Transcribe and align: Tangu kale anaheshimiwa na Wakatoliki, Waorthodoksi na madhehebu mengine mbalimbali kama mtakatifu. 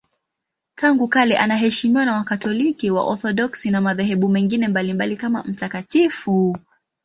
Tangu 0.75 1.07
kale 1.07 1.37
anaheshimiwa 1.37 2.05
na 2.05 2.15
Wakatoliki, 2.17 2.91
Waorthodoksi 2.91 3.71
na 3.71 3.81
madhehebu 3.81 4.29
mengine 4.29 4.67
mbalimbali 4.67 5.17
kama 5.17 5.43
mtakatifu. 5.43 6.57